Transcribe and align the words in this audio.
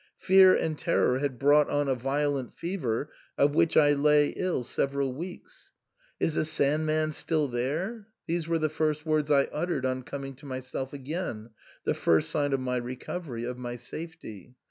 Fear 0.17 0.55
and 0.55 0.79
terror 0.79 1.19
had 1.19 1.37
brought 1.37 1.69
on 1.69 1.87
a 1.87 1.93
violent 1.93 2.55
fever, 2.55 3.11
of 3.37 3.53
which 3.53 3.77
I 3.77 3.91
lay 3.93 4.29
ill 4.29 4.63
several 4.63 5.13
weeks. 5.13 5.73
Is 6.19 6.33
the 6.33 6.43
Sand 6.43 6.87
man 6.87 7.11
still 7.11 7.47
there?" 7.47 8.07
these 8.25 8.47
were 8.47 8.57
the 8.57 8.67
first 8.67 9.05
words 9.05 9.29
I 9.29 9.43
uttered 9.53 9.85
on 9.85 10.01
coming 10.01 10.33
to 10.37 10.47
myself 10.47 10.91
again, 10.91 11.51
the 11.83 11.93
first 11.93 12.31
sign 12.31 12.51
of 12.51 12.59
my 12.59 12.77
recovery, 12.77 13.43
of 13.43 13.59
my 13.59 13.75
safety. 13.75 14.55